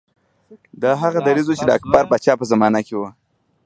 دا 0.81 0.91
هغه 1.03 1.19
دریځ 1.27 1.47
و 1.47 1.57
چې 1.59 1.65
د 1.67 1.71
اکبر 1.77 2.03
پاچا 2.09 2.33
په 2.37 2.45
زمانه 2.51 2.79
کې 2.87 2.93
و. 2.95 3.01